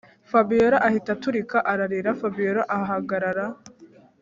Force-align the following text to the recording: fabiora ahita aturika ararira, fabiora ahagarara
fabiora 0.29 0.77
ahita 0.87 1.09
aturika 1.15 1.57
ararira, 1.71 2.09
fabiora 2.19 2.61
ahagarara 2.77 3.45